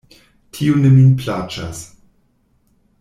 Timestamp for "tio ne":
0.57-0.91